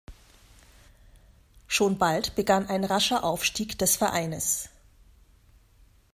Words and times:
Schon 1.67 1.99
bald 1.99 2.33
begann 2.35 2.65
ein 2.67 2.85
rascher 2.85 3.23
Aufstieg 3.23 3.77
des 3.77 3.97
Vereines. 3.97 4.71